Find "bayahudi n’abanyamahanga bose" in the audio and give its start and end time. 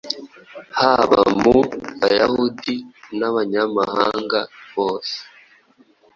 1.99-5.17